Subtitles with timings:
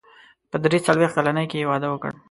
[0.51, 2.11] په درې څلوېښت کلنۍ کې يې واده وکړ.